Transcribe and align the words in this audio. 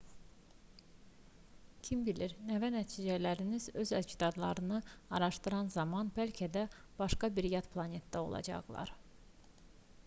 kim 1.87 1.99
bilir 2.07 2.33
nəvə-nəticələriniz 2.47 3.67
öz 3.83 3.91
əcdadlarını 3.99 4.81
araşdıran 5.19 5.71
zaman 5.77 6.11
bəlkə 6.17 6.51
də 6.59 6.67
başqa 7.05 7.33
bir 7.39 7.51
yad 7.55 7.71
planetdə 7.77 8.25
olacaqlar 8.31 8.97